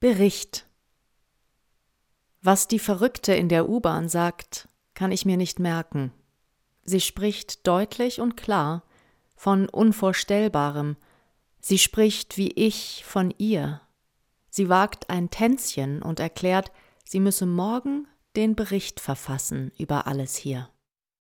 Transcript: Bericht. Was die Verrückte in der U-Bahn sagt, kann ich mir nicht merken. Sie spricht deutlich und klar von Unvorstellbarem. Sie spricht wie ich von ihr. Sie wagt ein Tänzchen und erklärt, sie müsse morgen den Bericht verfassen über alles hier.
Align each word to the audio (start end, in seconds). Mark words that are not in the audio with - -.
Bericht. 0.00 0.64
Was 2.40 2.68
die 2.68 2.78
Verrückte 2.78 3.34
in 3.34 3.48
der 3.48 3.68
U-Bahn 3.68 4.08
sagt, 4.08 4.68
kann 4.94 5.10
ich 5.10 5.26
mir 5.26 5.36
nicht 5.36 5.58
merken. 5.58 6.12
Sie 6.84 7.00
spricht 7.00 7.66
deutlich 7.66 8.20
und 8.20 8.36
klar 8.36 8.84
von 9.34 9.68
Unvorstellbarem. 9.68 10.96
Sie 11.58 11.78
spricht 11.78 12.36
wie 12.36 12.52
ich 12.52 13.04
von 13.04 13.34
ihr. 13.38 13.80
Sie 14.50 14.68
wagt 14.68 15.10
ein 15.10 15.30
Tänzchen 15.30 16.00
und 16.00 16.20
erklärt, 16.20 16.70
sie 17.04 17.18
müsse 17.18 17.46
morgen 17.46 18.06
den 18.36 18.54
Bericht 18.54 19.00
verfassen 19.00 19.72
über 19.78 20.06
alles 20.06 20.36
hier. 20.36 20.70